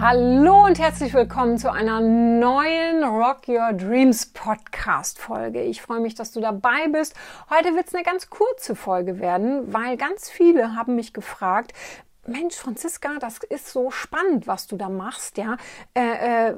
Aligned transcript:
Hallo 0.00 0.64
und 0.64 0.78
herzlich 0.78 1.12
willkommen 1.12 1.58
zu 1.58 1.70
einer 1.70 2.00
neuen 2.00 3.04
Rock 3.04 3.46
Your 3.48 3.74
Dreams 3.74 4.32
Podcast 4.32 5.18
Folge. 5.18 5.62
Ich 5.62 5.82
freue 5.82 6.00
mich, 6.00 6.14
dass 6.14 6.32
du 6.32 6.40
dabei 6.40 6.88
bist. 6.90 7.14
Heute 7.50 7.74
wird 7.74 7.88
es 7.88 7.94
eine 7.94 8.02
ganz 8.02 8.30
kurze 8.30 8.74
Folge 8.74 9.18
werden, 9.18 9.74
weil 9.74 9.98
ganz 9.98 10.30
viele 10.30 10.74
haben 10.74 10.94
mich 10.96 11.12
gefragt, 11.12 11.74
Mensch, 12.26 12.56
Franziska, 12.56 13.18
das 13.20 13.40
ist 13.50 13.68
so 13.68 13.90
spannend, 13.90 14.46
was 14.46 14.66
du 14.66 14.78
da 14.78 14.88
machst, 14.88 15.36
ja. 15.36 15.58
Äh, 15.92 16.48
äh, 16.48 16.54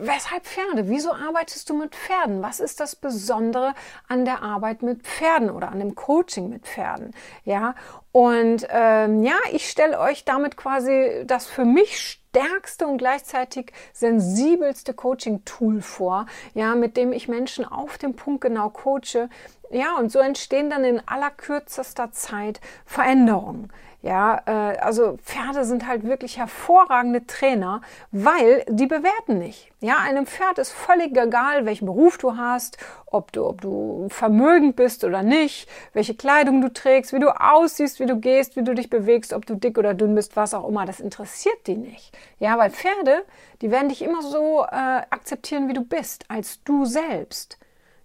weshalb 0.00 0.44
Pferde? 0.44 0.88
Wieso 0.88 1.12
arbeitest 1.12 1.70
du 1.70 1.74
mit 1.74 1.94
Pferden? 1.94 2.42
Was 2.42 2.58
ist 2.58 2.80
das 2.80 2.96
Besondere 2.96 3.74
an 4.08 4.24
der 4.24 4.42
Arbeit 4.42 4.82
mit 4.82 5.02
Pferden 5.02 5.48
oder 5.48 5.70
an 5.70 5.78
dem 5.78 5.94
Coaching 5.94 6.48
mit 6.48 6.66
Pferden? 6.66 7.12
Ja. 7.44 7.76
Und 8.10 8.66
ähm, 8.68 9.22
ja, 9.22 9.36
ich 9.52 9.70
stelle 9.70 10.00
euch 10.00 10.24
damit 10.24 10.56
quasi 10.56 11.22
das 11.24 11.46
für 11.46 11.64
mich 11.64 12.23
stärkste 12.34 12.88
und 12.88 12.98
gleichzeitig 12.98 13.72
sensibelste 13.92 14.92
Coaching-Tool 14.92 15.80
vor, 15.82 16.26
ja, 16.54 16.74
mit 16.74 16.96
dem 16.96 17.12
ich 17.12 17.28
Menschen 17.28 17.64
auf 17.64 17.96
dem 17.96 18.16
Punkt 18.16 18.40
genau 18.40 18.70
coache. 18.70 19.28
Ja, 19.74 19.96
und 19.98 20.12
so 20.12 20.20
entstehen 20.20 20.70
dann 20.70 20.84
in 20.84 21.02
allerkürzester 21.04 22.12
Zeit 22.12 22.60
Veränderungen. 22.86 23.72
Ja, 24.02 24.40
äh, 24.46 24.78
also 24.78 25.16
Pferde 25.16 25.64
sind 25.64 25.88
halt 25.88 26.04
wirklich 26.04 26.38
hervorragende 26.38 27.26
Trainer, 27.26 27.80
weil 28.12 28.64
die 28.68 28.86
bewerten 28.86 29.40
nicht. 29.40 29.72
Ja, 29.80 29.96
einem 29.96 30.26
Pferd 30.26 30.58
ist 30.58 30.70
völlig 30.70 31.16
egal, 31.16 31.66
welchen 31.66 31.86
Beruf 31.86 32.18
du 32.18 32.36
hast, 32.36 32.78
ob 33.06 33.32
du, 33.32 33.44
ob 33.46 33.62
du 33.62 34.06
vermögend 34.10 34.76
bist 34.76 35.02
oder 35.02 35.24
nicht, 35.24 35.68
welche 35.92 36.14
Kleidung 36.14 36.60
du 36.60 36.72
trägst, 36.72 37.12
wie 37.12 37.18
du 37.18 37.30
aussiehst, 37.30 37.98
wie 37.98 38.06
du 38.06 38.20
gehst, 38.20 38.54
wie 38.54 38.62
du 38.62 38.74
dich 38.74 38.90
bewegst, 38.90 39.32
ob 39.32 39.44
du 39.44 39.56
dick 39.56 39.76
oder 39.76 39.94
dünn 39.94 40.14
bist, 40.14 40.36
was 40.36 40.54
auch 40.54 40.68
immer. 40.68 40.86
Das 40.86 41.00
interessiert 41.00 41.66
die 41.66 41.76
nicht. 41.76 42.16
Ja, 42.38 42.58
weil 42.58 42.70
Pferde, 42.70 43.24
die 43.60 43.72
werden 43.72 43.88
dich 43.88 44.02
immer 44.02 44.22
so 44.22 44.62
äh, 44.70 45.02
akzeptieren, 45.10 45.68
wie 45.68 45.74
du 45.74 45.82
bist, 45.82 46.26
als 46.28 46.62
du 46.62 46.84
selbst. 46.84 47.58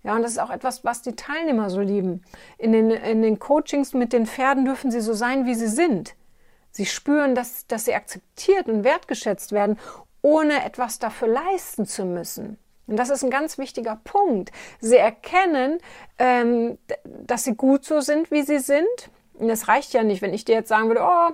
Ja, 0.03 0.15
und 0.15 0.21
das 0.21 0.31
ist 0.31 0.39
auch 0.39 0.49
etwas, 0.49 0.85
was 0.85 1.01
die 1.01 1.15
Teilnehmer 1.15 1.69
so 1.69 1.81
lieben. 1.81 2.23
In 2.57 2.71
den, 2.71 2.91
in 2.91 3.21
den 3.21 3.39
Coachings 3.39 3.93
mit 3.93 4.13
den 4.13 4.25
Pferden 4.25 4.65
dürfen 4.65 4.91
sie 4.91 5.01
so 5.01 5.13
sein, 5.13 5.45
wie 5.45 5.55
sie 5.55 5.67
sind. 5.67 6.15
Sie 6.71 6.85
spüren, 6.85 7.35
dass, 7.35 7.67
dass 7.67 7.85
sie 7.85 7.95
akzeptiert 7.95 8.67
und 8.67 8.83
wertgeschätzt 8.83 9.51
werden, 9.51 9.77
ohne 10.21 10.63
etwas 10.63 10.99
dafür 10.99 11.27
leisten 11.27 11.85
zu 11.85 12.05
müssen. 12.05 12.57
Und 12.87 12.97
das 12.97 13.09
ist 13.09 13.23
ein 13.23 13.29
ganz 13.29 13.57
wichtiger 13.57 13.99
Punkt. 14.03 14.51
Sie 14.79 14.97
erkennen, 14.97 15.79
ähm, 16.17 16.77
dass 17.03 17.43
sie 17.43 17.55
gut 17.55 17.85
so 17.85 18.01
sind, 18.01 18.31
wie 18.31 18.41
sie 18.41 18.59
sind. 18.59 18.87
Und 19.33 19.49
es 19.49 19.67
reicht 19.67 19.93
ja 19.93 20.03
nicht, 20.03 20.21
wenn 20.21 20.33
ich 20.33 20.45
dir 20.45 20.55
jetzt 20.55 20.69
sagen 20.69 20.87
würde, 20.87 21.01
oh, 21.03 21.33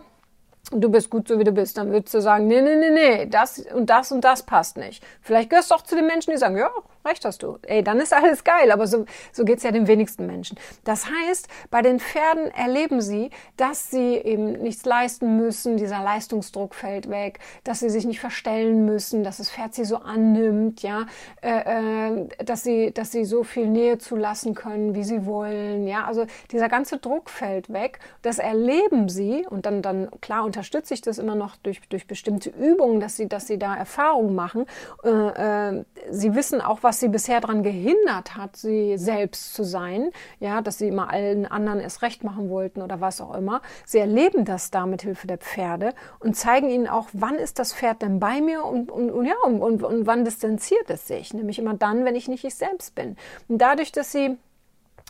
du 0.71 0.89
bist 0.89 1.09
gut 1.09 1.27
so 1.27 1.39
wie 1.39 1.43
du 1.43 1.51
bist, 1.51 1.77
dann 1.77 1.91
würdest 1.91 2.13
du 2.13 2.21
sagen, 2.21 2.47
nee, 2.47 2.61
nee, 2.61 2.75
nee, 2.75 2.89
nee, 2.89 3.25
das 3.27 3.59
und 3.59 3.89
das 3.89 4.11
und 4.11 4.21
das 4.21 4.43
passt 4.43 4.77
nicht. 4.77 5.03
Vielleicht 5.21 5.49
gehörst 5.49 5.71
du 5.71 5.75
auch 5.75 5.83
zu 5.83 5.95
den 5.95 6.07
Menschen, 6.07 6.31
die 6.31 6.37
sagen, 6.37 6.57
ja, 6.57 6.71
recht 7.05 7.25
hast 7.25 7.43
du. 7.43 7.57
Ey, 7.63 7.83
dann 7.83 7.99
ist 7.99 8.13
alles 8.13 8.43
geil, 8.43 8.71
aber 8.71 8.87
so, 8.87 9.05
so 9.31 9.45
geht's 9.45 9.63
ja 9.63 9.71
den 9.71 9.87
wenigsten 9.87 10.25
Menschen. 10.25 10.57
Das 10.83 11.05
heißt, 11.05 11.47
bei 11.69 11.81
den 11.81 11.99
Pferden 11.99 12.51
erleben 12.51 13.01
sie, 13.01 13.29
dass 13.57 13.91
sie 13.91 14.15
eben 14.15 14.53
nichts 14.53 14.85
leisten 14.85 15.37
müssen, 15.37 15.77
dieser 15.77 16.01
Leistungsdruck 16.03 16.75
fällt 16.75 17.09
weg, 17.09 17.39
dass 17.63 17.79
sie 17.79 17.89
sich 17.89 18.05
nicht 18.05 18.19
verstellen 18.19 18.85
müssen, 18.85 19.23
dass 19.23 19.37
das 19.37 19.51
Pferd 19.51 19.73
sie 19.73 19.85
so 19.85 19.97
annimmt, 19.97 20.81
ja, 20.81 21.05
äh, 21.41 22.09
äh, 22.11 22.27
dass 22.43 22.63
sie, 22.63 22.91
dass 22.91 23.11
sie 23.11 23.25
so 23.25 23.43
viel 23.43 23.67
Nähe 23.67 23.97
zulassen 23.97 24.55
können, 24.55 24.95
wie 24.95 25.03
sie 25.03 25.25
wollen, 25.25 25.87
ja, 25.87 26.05
also 26.05 26.25
dieser 26.51 26.69
ganze 26.69 26.97
Druck 26.97 27.29
fällt 27.29 27.71
weg. 27.71 27.99
Das 28.21 28.39
erleben 28.39 29.09
sie 29.09 29.45
und 29.49 29.65
dann, 29.65 29.81
dann, 29.81 30.09
klar, 30.21 30.43
unterstütze 30.43 30.93
ich 30.93 31.01
das 31.01 31.17
immer 31.17 31.35
noch 31.35 31.55
durch, 31.57 31.81
durch 31.89 32.07
bestimmte 32.07 32.49
Übungen, 32.49 32.99
dass 32.99 33.15
sie, 33.15 33.27
dass 33.27 33.47
sie 33.47 33.57
da 33.57 33.75
Erfahrungen 33.75 34.35
machen. 34.35 34.65
Äh, 35.03 35.09
äh, 35.09 35.83
sie 36.09 36.35
wissen 36.35 36.61
auch, 36.61 36.79
was 36.81 36.94
sie 36.99 37.09
bisher 37.09 37.41
daran 37.41 37.63
gehindert 37.63 38.35
hat, 38.35 38.55
sie 38.55 38.97
selbst 38.97 39.53
zu 39.53 39.63
sein. 39.63 40.11
Ja, 40.39 40.61
dass 40.61 40.77
sie 40.77 40.87
immer 40.87 41.09
allen 41.09 41.45
anderen 41.45 41.79
es 41.79 42.01
recht 42.01 42.23
machen 42.23 42.49
wollten 42.49 42.81
oder 42.81 43.01
was 43.01 43.21
auch 43.21 43.35
immer. 43.35 43.61
Sie 43.85 43.99
erleben 43.99 44.45
das 44.45 44.71
da 44.71 44.85
mit 44.85 45.01
Hilfe 45.01 45.27
der 45.27 45.37
Pferde 45.37 45.93
und 46.19 46.35
zeigen 46.35 46.69
ihnen 46.69 46.87
auch, 46.87 47.07
wann 47.13 47.35
ist 47.35 47.59
das 47.59 47.73
Pferd 47.73 48.01
denn 48.01 48.19
bei 48.19 48.41
mir 48.41 48.63
und, 48.65 48.91
und, 48.91 49.11
und 49.11 49.25
ja, 49.25 49.35
und, 49.43 49.61
und, 49.61 49.83
und 49.83 50.05
wann 50.05 50.25
distanziert 50.25 50.89
es 50.89 51.07
sich. 51.07 51.33
Nämlich 51.33 51.59
immer 51.59 51.73
dann, 51.73 52.05
wenn 52.05 52.15
ich 52.15 52.27
nicht 52.27 52.43
ich 52.43 52.55
selbst 52.55 52.95
bin. 52.95 53.15
Und 53.47 53.59
dadurch, 53.59 53.91
dass 53.91 54.11
sie 54.11 54.37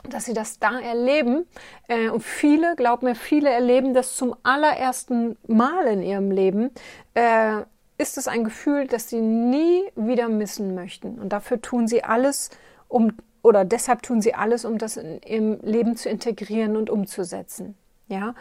dass 0.10 0.26
sie 0.26 0.34
das 0.34 0.60
da 0.60 0.80
erleben. 0.80 1.48
Äh, 1.88 2.10
und 2.10 2.22
viele, 2.22 2.76
glaub 2.76 3.02
mir, 3.02 3.16
viele 3.16 3.50
erleben 3.50 3.94
das 3.94 4.16
zum 4.16 4.36
allerersten 4.44 5.38
Mal 5.48 5.88
in 5.88 6.04
ihrem 6.04 6.32
Leben. 6.32 6.72
Ist 7.98 8.18
es 8.18 8.28
ein 8.28 8.44
Gefühl, 8.44 8.88
das 8.88 9.10
sie 9.10 9.22
nie 9.22 9.84
wieder 9.96 10.28
missen 10.28 10.76
möchten. 10.76 11.20
Und 11.20 11.30
dafür 11.30 11.62
tun 11.62 11.88
sie 11.88 12.04
alles, 12.04 12.50
um, 12.88 13.14
oder 13.42 13.64
deshalb 13.64 14.02
tun 14.02 14.22
sie 14.22 14.34
alles, 14.34 14.66
um 14.66 14.78
das 14.78 14.98
in, 14.98 15.20
im 15.20 15.60
Leben 15.62 15.96
zu 15.96 16.10
integrieren 16.10 16.76
und 16.76 16.90
umzusetzen. 16.90 17.76
Ja. 18.08 18.36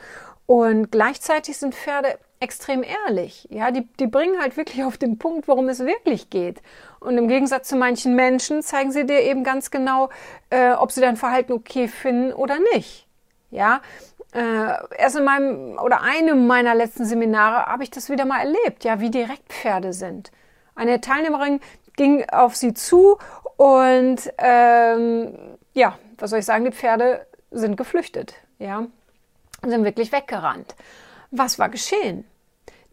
Und 0.47 0.91
gleichzeitig 0.91 1.57
sind 1.57 1.75
Pferde 1.75 2.19
extrem 2.41 2.83
ehrlich. 2.83 3.49
Ja, 3.51 3.71
die, 3.71 3.89
die 3.99 4.07
bringen 4.07 4.41
halt 4.41 4.57
wirklich 4.57 4.85
auf 4.85 4.99
den 4.99 5.19
Punkt, 5.19 5.49
worum 5.49 5.69
es 5.69 5.81
wirklich 5.81 6.29
geht. 6.29 6.61
Und 7.01 7.17
im 7.17 7.29
Gegensatz 7.29 7.69
zu 7.69 7.77
manchen 7.77 8.15
Menschen 8.15 8.63
zeigen 8.63 8.93
sie 8.93 9.07
dir 9.07 9.21
eben 9.21 9.45
ganz 9.45 9.71
genau, 9.71 10.11
äh, 10.51 10.73
ob 10.73 10.93
sie 10.93 11.01
dein 11.01 11.17
Verhalten 11.17 11.53
okay 11.53 11.89
finden 11.89 12.33
oder 12.33 12.59
nicht. 12.75 13.07
Ja, 13.51 13.83
äh, 14.35 14.75
erst 14.99 15.17
in 15.17 15.25
meinem 15.25 15.79
oder 15.79 16.03
einem 16.03 16.47
meiner 16.47 16.75
letzten 16.75 17.05
Seminare 17.05 17.67
habe 17.67 17.85
ich 17.85 17.91
das 17.91 18.11
wieder 18.11 18.25
mal 18.25 18.41
erlebt, 18.41 18.83
ja, 18.85 19.01
wie 19.01 19.11
direkt 19.11 19.53
Pferde 19.53 19.93
sind. 19.93 20.33
Eine 20.75 21.01
Teilnehmerin 21.01 21.61
ging 21.97 22.29
auf 22.29 22.57
sie 22.57 22.75
zu 22.75 23.19
und 23.57 24.33
ähm, 24.39 25.57
ja, 25.73 25.99
was 26.19 26.31
soll 26.31 26.41
ich 26.41 26.45
sagen, 26.45 26.65
die 26.65 26.73
Pferde 26.73 27.27
sind 27.53 27.77
geflüchtet, 27.77 28.35
ja, 28.59 28.87
sind 29.63 29.85
wirklich 29.85 30.11
weggerannt. 30.11 30.75
Was 31.31 31.61
war 31.61 31.69
geschehen? 31.69 32.25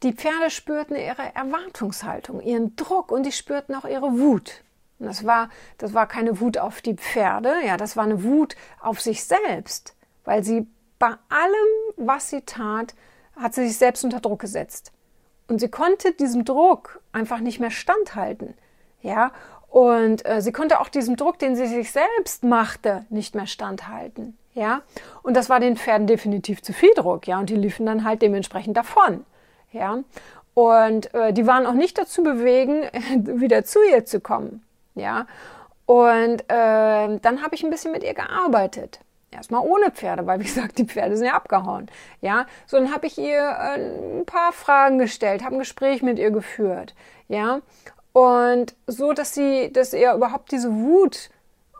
Die 0.03 0.13
Pferde 0.13 0.51
spürten 0.51 0.95
ihre 0.95 1.33
Erwartungshaltung, 1.35 2.41
ihren 2.41 2.75
Druck 2.75 3.11
und 3.11 3.23
die 3.23 3.31
spürten 3.31 3.73
auch 3.75 3.85
ihre 3.85 4.19
Wut. 4.19 4.63
Und 4.99 5.07
das 5.07 5.25
war, 5.25 5.49
das 5.79 5.95
war 5.95 6.07
keine 6.07 6.39
Wut 6.39 6.59
auf 6.59 6.81
die 6.81 6.95
Pferde, 6.95 7.55
ja, 7.65 7.77
das 7.77 7.97
war 7.97 8.03
eine 8.03 8.23
Wut 8.23 8.55
auf 8.79 9.01
sich 9.01 9.23
selbst, 9.23 9.95
weil 10.23 10.43
sie 10.43 10.67
bei 11.01 11.15
allem, 11.29 11.95
was 11.97 12.29
sie 12.29 12.41
tat, 12.41 12.93
hat 13.35 13.55
sie 13.55 13.67
sich 13.67 13.77
selbst 13.77 14.03
unter 14.03 14.19
Druck 14.19 14.39
gesetzt. 14.39 14.91
Und 15.47 15.59
sie 15.59 15.67
konnte 15.67 16.13
diesem 16.13 16.45
Druck 16.45 17.01
einfach 17.11 17.39
nicht 17.39 17.59
mehr 17.59 17.71
standhalten. 17.71 18.53
Ja, 19.01 19.31
und 19.67 20.23
äh, 20.27 20.41
sie 20.41 20.51
konnte 20.51 20.79
auch 20.79 20.89
diesem 20.89 21.15
Druck, 21.15 21.39
den 21.39 21.55
sie 21.55 21.65
sich 21.65 21.91
selbst 21.91 22.43
machte, 22.43 23.05
nicht 23.09 23.33
mehr 23.33 23.47
standhalten. 23.47 24.37
Ja, 24.53 24.83
und 25.23 25.35
das 25.35 25.49
war 25.49 25.59
den 25.59 25.75
Pferden 25.75 26.05
definitiv 26.05 26.61
zu 26.61 26.71
viel 26.71 26.93
Druck. 26.93 27.25
Ja, 27.25 27.39
und 27.39 27.49
die 27.49 27.55
liefen 27.55 27.87
dann 27.87 28.03
halt 28.03 28.21
dementsprechend 28.21 28.77
davon. 28.77 29.25
Ja, 29.71 30.03
und 30.53 31.11
äh, 31.15 31.33
die 31.33 31.47
waren 31.47 31.65
auch 31.65 31.73
nicht 31.73 31.97
dazu 31.97 32.21
bewegen, 32.21 32.83
wieder 33.39 33.65
zu 33.65 33.79
ihr 33.89 34.05
zu 34.05 34.19
kommen. 34.19 34.63
Ja, 34.93 35.25
und 35.87 36.41
äh, 36.47 37.17
dann 37.19 37.41
habe 37.41 37.55
ich 37.55 37.63
ein 37.63 37.71
bisschen 37.71 37.91
mit 37.91 38.03
ihr 38.03 38.13
gearbeitet. 38.13 38.99
Erstmal 39.31 39.61
ohne 39.61 39.91
Pferde, 39.91 40.27
weil 40.27 40.39
wie 40.41 40.45
gesagt, 40.45 40.77
die 40.77 40.85
Pferde 40.85 41.15
sind 41.15 41.27
ja 41.27 41.33
abgehauen. 41.33 41.89
Ja, 42.19 42.45
so 42.65 42.77
dann 42.77 42.93
habe 42.93 43.07
ich 43.07 43.17
ihr 43.17 43.39
äh, 43.39 44.19
ein 44.19 44.25
paar 44.25 44.51
Fragen 44.51 44.99
gestellt, 44.99 45.43
habe 45.43 45.55
ein 45.55 45.59
Gespräch 45.59 46.01
mit 46.01 46.19
ihr 46.19 46.31
geführt. 46.31 46.93
Ja, 47.29 47.61
und 48.13 48.75
so, 48.87 49.13
dass 49.13 49.33
sie, 49.33 49.71
dass 49.71 49.93
ihr 49.93 50.13
überhaupt 50.13 50.51
diese 50.51 50.73
Wut 50.73 51.29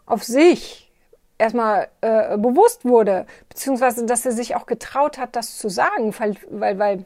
auf 0.05 0.23
sich 0.23 0.91
erstmal 1.37 1.89
äh, 2.01 2.37
bewusst 2.37 2.85
wurde, 2.85 3.25
beziehungsweise 3.49 4.05
dass 4.05 4.23
sie 4.23 4.31
sich 4.31 4.55
auch 4.55 4.65
getraut 4.65 5.17
hat, 5.17 5.35
das 5.35 5.57
zu 5.57 5.69
sagen, 5.69 6.13
weil, 6.19 6.35
weil, 6.49 6.79
weil 6.79 7.05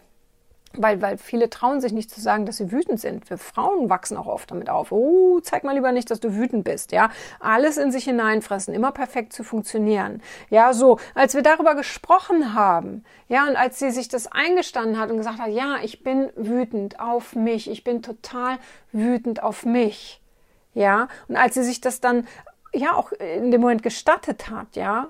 weil, 0.77 1.01
weil 1.01 1.17
viele 1.17 1.49
trauen 1.49 1.81
sich 1.81 1.91
nicht 1.91 2.09
zu 2.09 2.21
sagen, 2.21 2.45
dass 2.45 2.57
sie 2.57 2.71
wütend 2.71 2.99
sind. 2.99 3.29
Wir 3.29 3.37
Frauen 3.37 3.89
wachsen 3.89 4.17
auch 4.17 4.27
oft 4.27 4.51
damit 4.51 4.69
auf. 4.69 4.91
Oh, 4.91 5.39
zeig 5.41 5.63
mal 5.63 5.73
lieber 5.73 5.91
nicht, 5.91 6.11
dass 6.11 6.19
du 6.19 6.35
wütend 6.35 6.63
bist. 6.63 6.91
Ja, 6.91 7.09
alles 7.39 7.77
in 7.77 7.91
sich 7.91 8.05
hineinfressen, 8.05 8.73
immer 8.73 8.91
perfekt 8.91 9.33
zu 9.33 9.43
funktionieren. 9.43 10.21
Ja, 10.49 10.73
so, 10.73 10.99
als 11.13 11.35
wir 11.35 11.41
darüber 11.41 11.75
gesprochen 11.75 12.53
haben, 12.53 13.03
ja, 13.27 13.47
und 13.47 13.55
als 13.55 13.79
sie 13.79 13.91
sich 13.91 14.07
das 14.07 14.27
eingestanden 14.27 14.99
hat 14.99 15.09
und 15.09 15.17
gesagt 15.17 15.39
hat, 15.39 15.49
ja, 15.49 15.77
ich 15.83 16.03
bin 16.03 16.29
wütend 16.35 16.99
auf 16.99 17.35
mich, 17.35 17.69
ich 17.69 17.83
bin 17.83 18.01
total 18.01 18.57
wütend 18.91 19.41
auf 19.43 19.65
mich. 19.65 20.21
Ja, 20.73 21.07
und 21.27 21.37
als 21.37 21.55
sie 21.55 21.63
sich 21.63 21.81
das 21.81 22.01
dann, 22.01 22.27
ja, 22.73 22.93
auch 22.93 23.11
in 23.13 23.51
dem 23.51 23.61
Moment 23.61 23.81
gestattet 23.81 24.49
hat, 24.49 24.75
ja, 24.75 25.09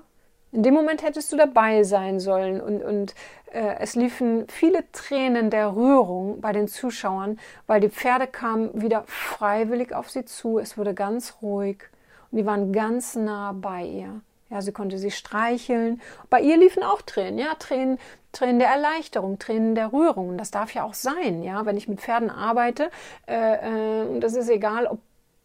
In 0.56 0.62
dem 0.62 0.72
Moment 0.72 1.02
hättest 1.02 1.30
du 1.30 1.36
dabei 1.36 1.82
sein 1.82 2.18
sollen 2.18 2.62
und, 2.62 2.82
und 2.82 3.14
äh, 3.52 3.74
es 3.78 3.94
liefen 3.94 4.46
viele 4.48 4.90
Tränen 4.90 5.50
der 5.50 5.76
Rührung 5.76 6.40
bei 6.40 6.52
den 6.52 6.66
Zuschauern, 6.66 7.38
weil 7.66 7.82
die 7.82 7.90
Pferde 7.90 8.26
kamen 8.26 8.70
wieder 8.72 9.04
freiwillig 9.06 9.94
auf 9.94 10.08
sie 10.08 10.24
zu. 10.24 10.58
Es 10.58 10.78
wurde 10.78 10.94
ganz 10.94 11.42
ruhig 11.42 11.82
und 12.30 12.38
die 12.38 12.46
waren 12.46 12.72
ganz 12.72 13.16
nah 13.16 13.52
bei 13.52 13.84
ihr. 13.84 14.22
Ja, 14.48 14.62
sie 14.62 14.72
konnte 14.72 14.96
sie 14.96 15.10
streicheln. 15.10 16.00
Bei 16.30 16.40
ihr 16.40 16.56
liefen 16.56 16.82
auch 16.82 17.02
Tränen, 17.02 17.38
ja, 17.38 17.52
Tränen, 17.58 17.98
Tränen 18.32 18.58
der 18.58 18.68
Erleichterung, 18.68 19.38
Tränen 19.38 19.74
der 19.74 19.92
Rührung. 19.92 20.30
Und 20.30 20.38
das 20.38 20.52
darf 20.52 20.72
ja 20.72 20.84
auch 20.84 20.94
sein, 20.94 21.42
ja, 21.42 21.66
wenn 21.66 21.76
ich 21.76 21.86
mit 21.86 22.00
Pferden 22.00 22.30
arbeite. 22.30 22.90
Äh, 23.28 24.04
äh, 24.04 24.06
und 24.06 24.20
das 24.22 24.32
ist 24.32 24.48
egal, 24.48 24.86
ob 24.86 25.00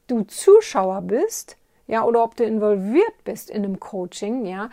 du 0.07 0.23
Zuschauer 0.23 1.01
bist, 1.01 1.57
ja, 1.91 2.05
oder 2.05 2.23
ob 2.23 2.37
du 2.37 2.45
involviert 2.45 3.23
bist 3.25 3.49
in 3.49 3.65
einem 3.65 3.79
Coaching, 3.79 4.45
ja, 4.45 4.69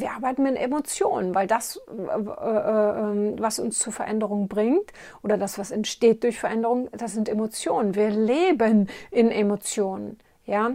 wir 0.00 0.12
arbeiten 0.12 0.42
mit 0.42 0.56
Emotionen, 0.56 1.34
weil 1.34 1.46
das, 1.46 1.80
äh, 1.88 1.92
äh, 1.92 3.00
ähm, 3.00 3.36
was 3.38 3.58
uns 3.58 3.78
zu 3.78 3.90
Veränderung 3.90 4.48
bringt 4.48 4.92
oder 5.22 5.36
das, 5.36 5.58
was 5.58 5.70
entsteht 5.70 6.24
durch 6.24 6.38
Veränderung, 6.38 6.88
das 6.92 7.14
sind 7.14 7.28
Emotionen. 7.28 7.94
Wir 7.94 8.10
leben 8.10 8.88
in 9.10 9.30
Emotionen, 9.30 10.18
ja. 10.44 10.72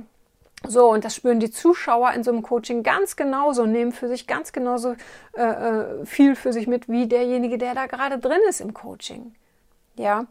So, 0.66 0.90
und 0.92 1.04
das 1.04 1.16
spüren 1.16 1.42
die 1.42 1.52
Zuschauer 1.52 2.14
in 2.14 2.24
so 2.24 2.32
einem 2.32 2.42
Coaching 2.42 2.84
ganz 2.84 3.18
genauso, 3.18 3.66
nehmen 3.66 3.92
für 3.92 4.08
sich 4.08 4.28
ganz 4.28 4.54
genauso 4.54 4.96
äh, 5.36 5.42
äh 5.42 6.06
viel 6.06 6.36
für 6.38 6.54
sich 6.54 6.68
mit 6.68 6.88
wie 6.88 7.08
derjenige, 7.08 7.58
der 7.58 7.76
da 7.76 7.86
gerade 7.86 8.18
drin 8.18 8.40
ist 8.48 8.62
im 8.62 8.74
Coaching. 8.74 9.36
Ja. 9.98 10.26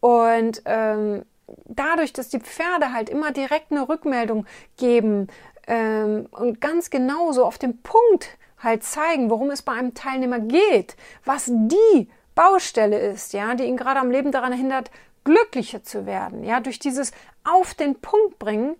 Und 0.00 0.62
ähm, 0.64 1.24
dadurch, 1.66 2.12
dass 2.12 2.28
die 2.28 2.40
Pferde 2.40 2.92
halt 2.92 3.08
immer 3.08 3.32
direkt 3.32 3.70
eine 3.70 3.88
Rückmeldung 3.88 4.46
geben, 4.76 5.28
ähm, 5.70 6.26
und 6.32 6.60
ganz 6.60 6.90
genauso 6.90 7.44
auf 7.44 7.56
den 7.56 7.80
Punkt 7.80 8.36
halt 8.58 8.82
zeigen, 8.82 9.30
worum 9.30 9.50
es 9.50 9.62
bei 9.62 9.72
einem 9.72 9.94
Teilnehmer 9.94 10.40
geht, 10.40 10.96
was 11.24 11.46
die 11.46 12.10
Baustelle 12.34 12.98
ist, 12.98 13.32
ja, 13.32 13.54
die 13.54 13.64
ihn 13.64 13.76
gerade 13.76 14.00
am 14.00 14.10
Leben 14.10 14.32
daran 14.32 14.52
hindert, 14.52 14.90
glücklicher 15.24 15.84
zu 15.84 16.06
werden. 16.06 16.42
Ja, 16.42 16.58
durch 16.60 16.80
dieses 16.80 17.12
auf 17.44 17.74
den 17.74 17.94
Punkt 17.94 18.38
bringen 18.38 18.74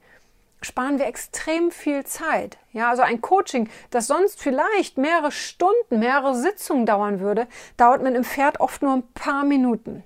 sparen 0.63 0.99
wir 0.99 1.07
extrem 1.07 1.71
viel 1.71 2.05
Zeit. 2.05 2.59
Ja, 2.73 2.91
also 2.91 3.03
ein 3.03 3.21
Coaching, 3.21 3.71
das 3.91 4.09
sonst 4.09 4.43
vielleicht 4.43 4.99
mehrere 4.99 5.33
Stunden, 5.33 6.01
mehrere 6.01 6.35
Sitzungen 6.35 6.87
dauern 6.87 7.21
würde, 7.21 7.47
dauert 7.77 8.03
mit 8.03 8.15
einem 8.15 8.25
Pferd 8.25 8.61
oft 8.61 8.83
nur 8.83 8.93
ein 8.93 9.09
paar 9.15 9.45
Minuten. 9.45 10.05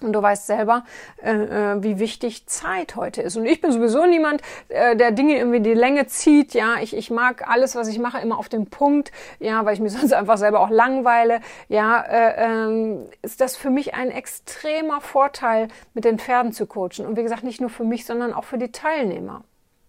Und 0.00 0.12
du 0.12 0.22
weißt 0.22 0.46
selber, 0.46 0.84
äh, 1.22 1.32
äh, 1.32 1.82
wie 1.82 1.98
wichtig 1.98 2.46
Zeit 2.46 2.94
heute 2.94 3.20
ist. 3.20 3.36
Und 3.36 3.46
ich 3.46 3.60
bin 3.60 3.72
sowieso 3.72 4.06
niemand, 4.06 4.42
äh, 4.68 4.94
der 4.94 5.10
Dinge 5.10 5.36
irgendwie 5.36 5.58
die 5.58 5.74
Länge 5.74 6.06
zieht. 6.06 6.54
Ja, 6.54 6.76
ich, 6.80 6.96
ich 6.96 7.10
mag 7.10 7.48
alles, 7.48 7.74
was 7.74 7.88
ich 7.88 7.98
mache, 7.98 8.20
immer 8.20 8.38
auf 8.38 8.48
den 8.48 8.66
Punkt. 8.66 9.10
Ja, 9.40 9.64
weil 9.64 9.74
ich 9.74 9.80
mich 9.80 9.92
sonst 9.98 10.12
einfach 10.12 10.38
selber 10.38 10.60
auch 10.60 10.70
langweile. 10.70 11.40
Ja, 11.68 12.00
äh, 12.00 12.44
ähm, 12.44 13.06
ist 13.22 13.40
das 13.40 13.56
für 13.56 13.70
mich 13.70 13.94
ein 13.94 14.12
extremer 14.12 15.00
Vorteil, 15.00 15.66
mit 15.94 16.04
den 16.04 16.20
Pferden 16.20 16.52
zu 16.52 16.66
coachen. 16.66 17.04
Und 17.04 17.16
wie 17.16 17.24
gesagt, 17.24 17.42
nicht 17.42 17.60
nur 17.60 17.70
für 17.70 17.84
mich, 17.84 18.06
sondern 18.06 18.32
auch 18.32 18.44
für 18.44 18.58
die 18.58 18.70
Teilnehmer. 18.70 19.42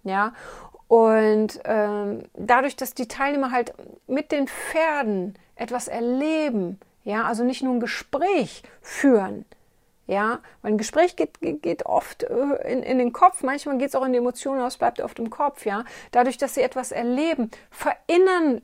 Ja, 0.04 0.34
und 0.88 1.60
ähm, 1.66 2.24
dadurch, 2.34 2.76
dass 2.76 2.96
die 2.96 3.08
Teilnehmer 3.08 3.52
halt 3.52 3.74
mit 4.08 4.32
den 4.32 4.48
Pferden 4.48 5.36
etwas 5.56 5.88
erleben, 5.88 6.80
ja, 7.04 7.26
also 7.26 7.44
nicht 7.44 7.62
nur 7.62 7.76
ein 7.76 7.80
Gespräch 7.80 8.64
führen, 8.82 9.46
ja, 10.10 10.40
weil 10.64 10.72
ein 10.72 10.78
Gespräch 10.80 11.16
geht, 11.16 11.40
geht, 11.40 11.86
oft 11.86 12.24
äh, 12.24 12.72
in, 12.72 12.82
in 12.82 12.98
den 12.98 13.14
Kopf, 13.14 13.44
manchmal 13.44 13.78
geht 13.78 13.90
es 13.90 13.96
auch 13.96 14.04
in 14.04 14.12
die 14.12 14.18
Emotionen 14.18 14.60
aus, 14.60 14.78
bleibt 14.78 15.00
oft 15.02 15.20
im 15.20 15.30
Kopf, 15.30 15.66
ja. 15.66 15.86
Dadurch, 16.12 16.38
dass 16.38 16.56
sie 16.56 16.62
etwas 16.62 16.92
erleben, 16.92 17.52
verinnern, 17.70 18.64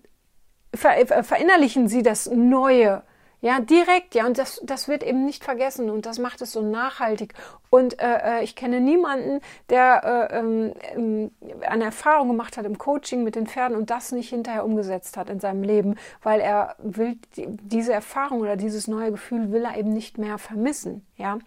ver, 0.74 1.24
verinnerlichen 1.24 1.88
sie 1.88 2.02
das 2.02 2.26
Neue, 2.32 3.04
ja, 3.42 3.60
direkt, 3.60 4.16
ja, 4.16 4.26
und 4.26 4.38
das, 4.38 4.62
das 4.64 4.88
wird 4.88 5.04
eben 5.04 5.26
nicht 5.26 5.44
vergessen 5.44 5.90
und 5.90 6.06
das 6.06 6.20
macht 6.20 6.42
es 6.42 6.52
so 6.52 6.62
nachhaltig. 6.62 7.34
Und 7.70 8.00
äh, 8.00 8.40
äh 8.40 8.44
ich 8.44 8.56
kenne 8.56 8.82
niemanden, 8.82 9.42
der 9.70 10.30
äh, 10.32 10.40
ähm, 10.40 10.74
ähm, 10.96 11.32
eine 11.62 11.86
Erfahrung 11.86 12.30
gemacht 12.30 12.58
hat 12.58 12.66
im 12.66 12.78
Coaching 12.78 13.24
mit 13.24 13.36
den 13.36 13.48
Pferden 13.48 13.78
und 13.78 13.90
das 13.90 14.12
nicht 14.12 14.30
hinterher 14.30 14.66
umgesetzt 14.66 15.18
hat 15.18 15.30
in 15.30 15.40
seinem 15.40 15.64
Leben, 15.64 15.96
weil 16.24 16.40
er 16.40 16.76
will 16.80 17.18
die, 17.36 17.48
diese 17.48 17.94
Erfahrung 17.94 18.42
oder 18.42 18.56
dieses 18.56 18.88
neue 18.88 19.12
Gefühl 19.12 19.52
will 19.52 19.66
er 19.66 19.78
eben 19.78 19.94
nicht 19.94 20.18
mehr 20.18 20.38
vermissen, 20.38 21.06
ja. 21.18 21.40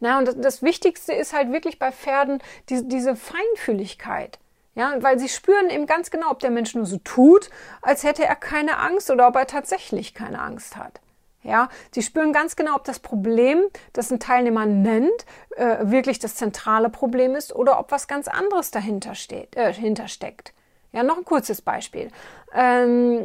Na, 0.00 0.18
und 0.18 0.28
das, 0.28 0.36
das 0.38 0.62
Wichtigste 0.62 1.12
ist 1.12 1.32
halt 1.32 1.50
wirklich 1.50 1.78
bei 1.78 1.92
Pferden 1.92 2.40
die, 2.68 2.86
diese 2.86 3.16
Feinfühligkeit. 3.16 4.38
Ja, 4.76 4.94
weil 5.02 5.18
sie 5.18 5.30
spüren 5.30 5.70
eben 5.70 5.86
ganz 5.86 6.10
genau, 6.10 6.30
ob 6.30 6.38
der 6.38 6.50
Mensch 6.50 6.74
nur 6.74 6.84
so 6.84 6.98
tut, 6.98 7.48
als 7.80 8.04
hätte 8.04 8.24
er 8.24 8.36
keine 8.36 8.76
Angst 8.76 9.10
oder 9.10 9.26
ob 9.26 9.34
er 9.34 9.46
tatsächlich 9.46 10.12
keine 10.12 10.38
Angst 10.38 10.76
hat. 10.76 11.00
Ja, 11.42 11.70
sie 11.92 12.02
spüren 12.02 12.32
ganz 12.34 12.56
genau, 12.56 12.74
ob 12.74 12.84
das 12.84 12.98
Problem, 12.98 13.62
das 13.94 14.10
ein 14.10 14.20
Teilnehmer 14.20 14.66
nennt, 14.66 15.24
äh, 15.56 15.78
wirklich 15.80 16.18
das 16.18 16.34
zentrale 16.34 16.90
Problem 16.90 17.34
ist 17.34 17.56
oder 17.56 17.80
ob 17.80 17.90
was 17.90 18.06
ganz 18.06 18.28
anderes 18.28 18.70
dahinter 18.70 19.14
steht, 19.14 19.56
äh, 19.56 19.72
hintersteckt. 19.72 20.52
Ja, 20.92 21.02
noch 21.02 21.16
ein 21.16 21.24
kurzes 21.24 21.62
Beispiel. 21.62 22.10
Ähm, 22.52 23.24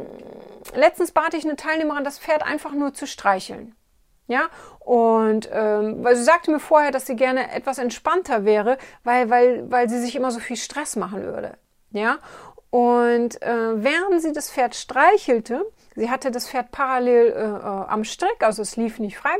letztens 0.74 1.12
bat 1.12 1.34
ich 1.34 1.44
eine 1.44 1.56
Teilnehmerin, 1.56 2.04
das 2.04 2.18
Pferd 2.18 2.42
einfach 2.42 2.72
nur 2.72 2.94
zu 2.94 3.06
streicheln. 3.06 3.74
Ja, 4.32 4.48
und 4.78 5.50
ähm, 5.52 6.02
weil 6.02 6.16
sie 6.16 6.24
sagte 6.24 6.50
mir 6.50 6.58
vorher, 6.58 6.90
dass 6.90 7.04
sie 7.06 7.16
gerne 7.16 7.52
etwas 7.52 7.76
entspannter 7.76 8.46
wäre, 8.46 8.78
weil, 9.04 9.28
weil, 9.28 9.70
weil 9.70 9.90
sie 9.90 10.00
sich 10.00 10.16
immer 10.16 10.30
so 10.30 10.40
viel 10.40 10.56
Stress 10.56 10.96
machen 10.96 11.22
würde. 11.22 11.58
Ja, 11.90 12.16
und 12.70 13.42
äh, 13.42 13.84
während 13.84 14.22
sie 14.22 14.32
das 14.32 14.50
Pferd 14.50 14.74
streichelte, 14.74 15.66
sie 15.96 16.10
hatte 16.10 16.30
das 16.30 16.48
Pferd 16.48 16.70
parallel 16.70 17.26
äh, 17.26 17.40
äh, 17.40 17.90
am 17.90 18.04
Strick, 18.04 18.42
also 18.42 18.62
es 18.62 18.76
lief 18.76 18.98
nicht 18.98 19.18
frei, 19.18 19.36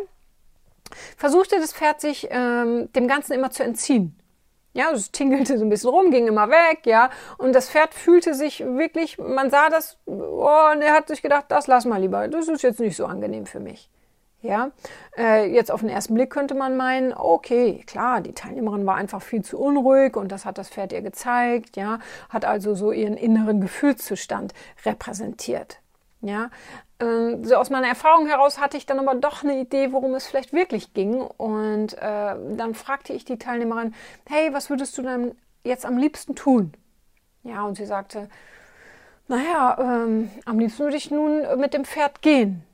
versuchte 1.17 1.59
das 1.59 1.73
Pferd 1.73 2.03
sich 2.03 2.29
ähm, 2.31 2.93
dem 2.93 3.09
Ganzen 3.09 3.33
immer 3.33 3.51
zu 3.51 3.63
entziehen. 3.63 4.15
Ja, 4.75 4.91
es 4.91 5.11
tingelte 5.11 5.57
so 5.57 5.65
ein 5.65 5.71
bisschen 5.71 5.89
rum, 5.89 6.11
ging 6.11 6.27
immer 6.27 6.51
weg, 6.51 6.81
ja. 6.85 7.09
Und 7.39 7.55
das 7.55 7.71
Pferd 7.71 7.95
fühlte 7.95 8.35
sich 8.35 8.61
wirklich, 8.61 9.17
man 9.17 9.49
sah 9.49 9.71
das, 9.71 9.97
oh, 10.05 10.71
und 10.75 10.83
er 10.83 10.93
hat 10.93 11.09
sich 11.09 11.23
gedacht, 11.23 11.47
das 11.49 11.67
lass 11.67 11.87
mal 11.87 12.03
lieber, 12.03 12.29
das 12.29 12.49
ist 12.49 12.61
jetzt 12.61 12.81
nicht 12.81 12.97
so 12.97 13.07
angenehm 13.07 13.47
für 13.47 13.61
mich. 13.61 13.89
Ja, 14.43 14.73
äh, 15.17 15.49
jetzt 15.53 15.71
auf 15.71 15.81
den 15.81 15.89
ersten 15.89 16.15
Blick 16.15 16.31
könnte 16.31 16.55
man 16.57 16.77
meinen, 16.77 17.15
okay, 17.15 17.85
klar, 17.87 18.21
die 18.21 18.35
Teilnehmerin 18.35 18.85
war 18.87 18.97
einfach 18.97 19.23
viel 19.23 19.45
zu 19.45 19.57
unruhig 19.57 20.17
und 20.17 20.33
das 20.33 20.45
hat 20.45 20.59
das 20.59 20.69
Pferd 20.69 20.93
ihr 20.93 21.01
gezeigt, 21.01 21.77
ja, 21.77 22.01
hat 22.29 22.45
also 22.45 22.75
so 22.75 22.91
ihren 22.91 23.17
inneren 23.17 23.61
Gefühlszustand 23.61 24.53
repräsentiert. 24.85 25.79
Ja, 26.23 26.51
ähm, 27.01 27.45
so 27.45 27.57
aus 27.57 27.71
meiner 27.71 27.89
Erfahrung 27.89 28.27
heraus 28.27 28.61
hatte 28.61 28.77
ich 28.77 28.87
dann 28.87 28.99
aber 28.99 29.15
doch 29.15 29.43
eine 29.45 29.61
Idee, 29.61 29.93
worum 29.93 30.15
es 30.15 30.27
vielleicht 30.27 30.53
wirklich 30.53 30.95
ging. 30.95 31.21
Und 31.21 31.95
äh, 31.95 32.35
dann 32.57 32.75
fragte 32.75 33.13
ich 33.13 33.25
die 33.25 33.39
Teilnehmerin, 33.39 33.95
hey, 34.29 34.53
was 34.53 34.71
würdest 34.71 34.97
du 34.99 35.03
denn 35.03 35.37
jetzt 35.65 35.85
am 35.85 35.99
liebsten 35.99 36.35
tun? 36.37 36.73
Ja, 37.43 37.65
und 37.65 37.77
sie 37.77 37.87
sagte, 37.87 38.29
naja, 39.27 39.77
ähm, 39.81 40.31
am 40.45 40.59
liebsten 40.59 40.85
würde 40.85 40.97
ich 40.97 41.11
nun 41.11 41.43
mit 41.59 41.75
dem 41.75 41.85
Pferd 41.85 42.23
gehen. 42.23 42.65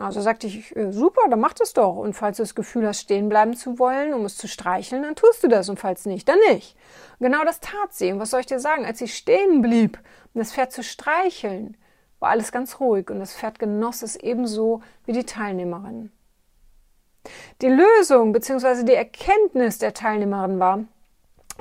Also 0.00 0.20
sagte 0.22 0.46
ich, 0.46 0.74
äh, 0.76 0.92
super, 0.92 1.22
dann 1.28 1.40
mach 1.40 1.52
das 1.52 1.74
doch. 1.74 1.96
Und 1.96 2.14
falls 2.14 2.38
du 2.38 2.42
das 2.42 2.54
Gefühl 2.54 2.86
hast, 2.86 3.00
stehen 3.00 3.28
bleiben 3.28 3.54
zu 3.54 3.78
wollen, 3.78 4.14
um 4.14 4.24
es 4.24 4.36
zu 4.36 4.48
streicheln, 4.48 5.02
dann 5.02 5.14
tust 5.14 5.42
du 5.42 5.48
das. 5.48 5.68
Und 5.68 5.78
falls 5.78 6.06
nicht, 6.06 6.28
dann 6.28 6.38
nicht. 6.50 6.76
Genau 7.18 7.44
das 7.44 7.60
tat 7.60 7.92
sie. 7.92 8.12
Und 8.12 8.18
was 8.18 8.30
soll 8.30 8.40
ich 8.40 8.46
dir 8.46 8.60
sagen? 8.60 8.86
Als 8.86 8.98
sie 8.98 9.08
stehen 9.08 9.60
blieb, 9.60 9.98
um 10.32 10.38
das 10.38 10.52
Pferd 10.52 10.72
zu 10.72 10.82
streicheln, 10.82 11.76
war 12.18 12.30
alles 12.30 12.52
ganz 12.52 12.80
ruhig 12.80 13.10
und 13.10 13.18
das 13.18 13.34
Pferd 13.34 13.58
genoss 13.58 14.02
es 14.02 14.16
ebenso 14.16 14.82
wie 15.06 15.12
die 15.12 15.24
Teilnehmerin. 15.24 16.12
Die 17.60 17.68
Lösung 17.68 18.32
bzw. 18.32 18.84
die 18.84 18.94
Erkenntnis 18.94 19.78
der 19.78 19.92
Teilnehmerin 19.92 20.58
war, 20.58 20.84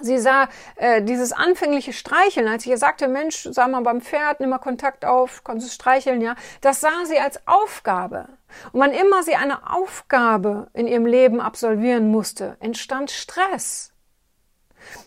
Sie 0.02 0.18
sah 0.18 0.50
äh, 0.76 1.02
dieses 1.02 1.32
anfängliche 1.32 1.94
Streicheln, 1.94 2.48
als 2.48 2.66
ich 2.66 2.72
ihr 2.72 2.78
sagte, 2.78 3.08
Mensch, 3.08 3.48
sag 3.52 3.70
mal 3.70 3.82
beim 3.82 4.02
Pferd, 4.02 4.40
nimm 4.40 4.50
mal 4.50 4.60
Kontakt 4.60 5.06
auf, 5.06 5.44
kannst 5.44 5.68
du 5.68 5.72
streicheln, 5.72 6.22
ja. 6.22 6.36
Das 6.62 6.82
sah 6.82 7.06
sie 7.06 7.20
als 7.20 7.46
Aufgabe. 7.48 8.28
Und 8.72 8.82
wann 8.82 8.92
immer 8.92 9.24
sie 9.24 9.36
eine 9.36 9.72
Aufgabe 9.74 10.68
in 10.74 10.88
ihrem 10.88 11.06
Leben 11.06 11.40
absolvieren 11.42 12.10
musste, 12.10 12.58
entstand 12.60 13.12
Stress. 13.12 13.94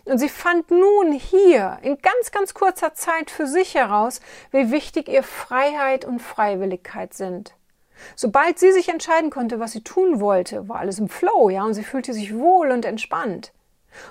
Und 0.05 0.19
sie 0.19 0.29
fand 0.29 0.69
nun 0.71 1.11
hier 1.11 1.79
in 1.81 1.97
ganz, 1.97 2.31
ganz 2.31 2.53
kurzer 2.53 2.93
Zeit 2.93 3.31
für 3.31 3.47
sich 3.47 3.75
heraus, 3.75 4.21
wie 4.51 4.71
wichtig 4.71 5.09
ihr 5.09 5.23
Freiheit 5.23 6.05
und 6.05 6.21
Freiwilligkeit 6.21 7.13
sind. 7.13 7.55
Sobald 8.15 8.59
sie 8.59 8.71
sich 8.71 8.89
entscheiden 8.89 9.29
konnte, 9.29 9.59
was 9.59 9.71
sie 9.71 9.83
tun 9.83 10.19
wollte, 10.19 10.67
war 10.67 10.79
alles 10.79 10.99
im 10.99 11.09
Flow, 11.09 11.49
ja, 11.49 11.63
und 11.63 11.73
sie 11.73 11.83
fühlte 11.83 12.13
sich 12.13 12.35
wohl 12.35 12.71
und 12.71 12.85
entspannt. 12.85 13.53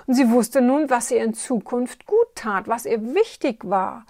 Und 0.07 0.13
sie 0.13 0.29
wusste 0.31 0.61
nun, 0.61 0.89
was 0.89 1.11
ihr 1.11 1.23
in 1.23 1.33
Zukunft 1.33 2.05
gut 2.05 2.27
tat, 2.35 2.67
was 2.67 2.85
ihr 2.85 3.13
wichtig 3.13 3.69
war. 3.69 4.05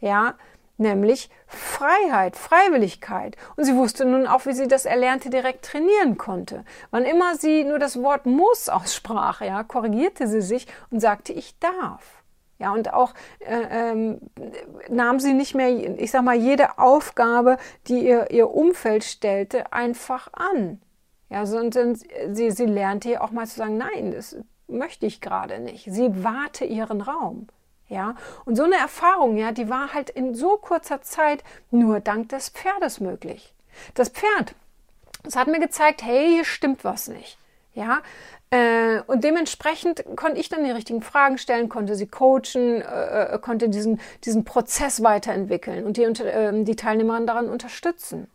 Ja, 0.00 0.34
nämlich 0.78 1.30
Freiheit, 1.46 2.36
Freiwilligkeit. 2.36 3.36
Und 3.56 3.64
sie 3.64 3.76
wusste 3.76 4.04
nun 4.04 4.26
auch, 4.26 4.46
wie 4.46 4.52
sie 4.52 4.68
das 4.68 4.84
Erlernte 4.84 5.30
direkt 5.30 5.64
trainieren 5.64 6.18
konnte. 6.18 6.64
Wann 6.90 7.04
immer 7.04 7.36
sie 7.36 7.64
nur 7.64 7.78
das 7.78 8.02
Wort 8.02 8.26
muss 8.26 8.68
aussprach, 8.68 9.40
ja, 9.40 9.62
korrigierte 9.62 10.26
sie 10.26 10.42
sich 10.42 10.66
und 10.90 11.00
sagte, 11.00 11.32
ich 11.32 11.58
darf. 11.58 12.22
Ja, 12.58 12.72
und 12.72 12.92
auch 12.94 13.12
äh, 13.40 13.92
ähm, 13.92 14.20
nahm 14.88 15.20
sie 15.20 15.34
nicht 15.34 15.54
mehr, 15.54 15.68
ich 15.98 16.10
sag 16.10 16.22
mal, 16.22 16.36
jede 16.36 16.78
Aufgabe, 16.78 17.58
die 17.86 18.06
ihr, 18.06 18.30
ihr 18.30 18.50
Umfeld 18.50 19.04
stellte, 19.04 19.72
einfach 19.74 20.32
an. 20.32 20.80
Ja, 21.28 21.44
sondern 21.44 21.96
sie, 21.96 22.50
sie 22.50 22.66
lernte 22.66 23.08
hier 23.08 23.22
auch 23.22 23.30
mal 23.30 23.46
zu 23.46 23.56
sagen, 23.56 23.76
nein, 23.76 24.12
das 24.12 24.36
möchte 24.68 25.06
ich 25.06 25.20
gerade 25.20 25.58
nicht. 25.58 25.86
Sie 25.90 26.24
warte 26.24 26.64
ihren 26.64 27.00
Raum. 27.00 27.48
Ja, 27.88 28.16
und 28.44 28.56
so 28.56 28.64
eine 28.64 28.76
Erfahrung, 28.76 29.36
ja, 29.36 29.52
die 29.52 29.68
war 29.68 29.94
halt 29.94 30.10
in 30.10 30.34
so 30.34 30.56
kurzer 30.56 31.02
Zeit 31.02 31.44
nur 31.70 32.00
dank 32.00 32.30
des 32.30 32.48
Pferdes 32.48 32.98
möglich. 32.98 33.54
Das 33.94 34.08
Pferd, 34.08 34.56
das 35.22 35.36
hat 35.36 35.46
mir 35.46 35.60
gezeigt, 35.60 36.02
hey, 36.02 36.34
hier 36.34 36.44
stimmt 36.44 36.82
was 36.82 37.06
nicht. 37.06 37.38
Ja, 37.74 38.00
äh, 38.50 39.02
und 39.06 39.22
dementsprechend 39.22 40.04
konnte 40.16 40.40
ich 40.40 40.48
dann 40.48 40.64
die 40.64 40.70
richtigen 40.70 41.02
Fragen 41.02 41.38
stellen, 41.38 41.68
konnte 41.68 41.94
sie 41.94 42.08
coachen, 42.08 42.80
äh, 42.80 43.34
äh 43.34 43.38
konnte 43.38 43.68
diesen, 43.68 44.00
diesen 44.24 44.44
Prozess 44.44 45.02
weiterentwickeln 45.02 45.84
und 45.84 45.96
die, 45.96 46.12
die 46.64 46.76
Teilnehmer 46.76 47.20
daran 47.20 47.48
unterstützen. 47.48 48.28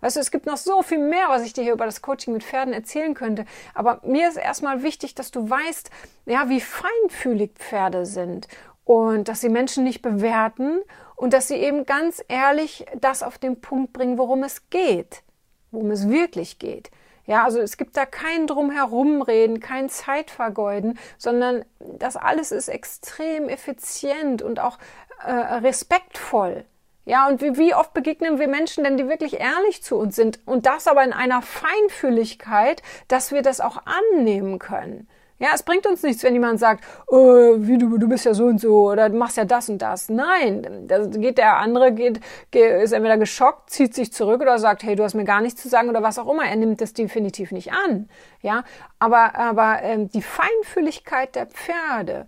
Weißt 0.00 0.16
du, 0.16 0.20
es 0.20 0.30
gibt 0.30 0.46
noch 0.46 0.56
so 0.56 0.82
viel 0.82 0.98
mehr, 0.98 1.28
was 1.28 1.42
ich 1.42 1.52
dir 1.52 1.62
hier 1.62 1.72
über 1.72 1.84
das 1.84 2.02
Coaching 2.02 2.32
mit 2.32 2.44
Pferden 2.44 2.72
erzählen 2.72 3.14
könnte. 3.14 3.44
Aber 3.74 4.00
mir 4.04 4.28
ist 4.28 4.36
erstmal 4.36 4.82
wichtig, 4.82 5.14
dass 5.14 5.30
du 5.30 5.48
weißt, 5.48 5.90
ja, 6.26 6.48
wie 6.48 6.60
feinfühlig 6.60 7.52
Pferde 7.54 8.06
sind 8.06 8.48
und 8.84 9.28
dass 9.28 9.40
sie 9.40 9.48
Menschen 9.48 9.84
nicht 9.84 10.02
bewerten 10.02 10.80
und 11.16 11.32
dass 11.32 11.48
sie 11.48 11.56
eben 11.56 11.86
ganz 11.86 12.24
ehrlich 12.28 12.86
das 12.98 13.22
auf 13.22 13.38
den 13.38 13.60
Punkt 13.60 13.92
bringen, 13.92 14.18
worum 14.18 14.42
es 14.42 14.68
geht, 14.70 15.22
worum 15.70 15.90
es 15.90 16.08
wirklich 16.08 16.58
geht. 16.58 16.90
Ja, 17.26 17.44
also 17.44 17.60
es 17.60 17.76
gibt 17.76 17.96
da 17.96 18.06
kein 18.06 18.48
Drumherumreden, 18.48 19.60
kein 19.60 19.88
Zeitvergeuden, 19.88 20.98
sondern 21.18 21.64
das 21.78 22.16
alles 22.16 22.50
ist 22.50 22.68
extrem 22.68 23.48
effizient 23.48 24.42
und 24.42 24.58
auch 24.58 24.78
äh, 25.24 25.30
respektvoll. 25.30 26.64
Ja, 27.04 27.28
und 27.28 27.40
wie, 27.40 27.56
wie 27.56 27.74
oft 27.74 27.94
begegnen 27.94 28.38
wir 28.38 28.48
Menschen 28.48 28.84
denn, 28.84 28.96
die 28.96 29.08
wirklich 29.08 29.40
ehrlich 29.40 29.82
zu 29.82 29.96
uns 29.96 30.16
sind 30.16 30.38
und 30.46 30.66
das 30.66 30.86
aber 30.86 31.02
in 31.02 31.12
einer 31.12 31.42
Feinfühligkeit, 31.42 32.82
dass 33.08 33.32
wir 33.32 33.42
das 33.42 33.60
auch 33.60 33.78
annehmen 33.84 34.58
können. 34.58 35.08
Ja, 35.40 35.48
es 35.54 35.62
bringt 35.62 35.86
uns 35.86 36.02
nichts, 36.02 36.22
wenn 36.22 36.34
jemand 36.34 36.60
sagt, 36.60 36.84
oh, 37.06 37.54
wie 37.56 37.78
du, 37.78 37.96
du 37.96 38.06
bist 38.10 38.26
ja 38.26 38.34
so 38.34 38.44
und 38.44 38.60
so 38.60 38.90
oder 38.90 39.08
du 39.08 39.16
machst 39.16 39.38
ja 39.38 39.46
das 39.46 39.70
und 39.70 39.78
das. 39.80 40.10
Nein, 40.10 40.84
da 40.86 41.06
geht 41.06 41.38
der 41.38 41.56
andere, 41.56 41.92
geht, 41.92 42.20
ist 42.52 42.92
entweder 42.92 43.16
geschockt, 43.16 43.70
zieht 43.70 43.94
sich 43.94 44.12
zurück 44.12 44.42
oder 44.42 44.58
sagt, 44.58 44.82
hey, 44.82 44.96
du 44.96 45.02
hast 45.02 45.14
mir 45.14 45.24
gar 45.24 45.40
nichts 45.40 45.62
zu 45.62 45.70
sagen 45.70 45.88
oder 45.88 46.02
was 46.02 46.18
auch 46.18 46.30
immer. 46.30 46.44
Er 46.44 46.56
nimmt 46.56 46.82
das 46.82 46.92
definitiv 46.92 47.52
nicht 47.52 47.72
an. 47.72 48.10
Ja, 48.42 48.64
aber, 48.98 49.34
aber 49.34 49.78
ähm, 49.82 50.10
die 50.10 50.20
Feinfühligkeit 50.20 51.34
der 51.34 51.46
Pferde, 51.46 52.26